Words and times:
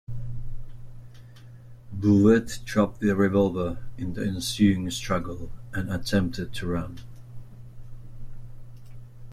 Bouvet 1.93 2.57
dropped 2.65 3.01
the 3.01 3.15
revolver 3.15 3.77
in 3.99 4.15
the 4.15 4.25
ensuing 4.25 4.89
struggle 4.89 5.51
and 5.73 5.91
attempted 5.93 6.53
to 6.53 6.65
run. 6.65 6.97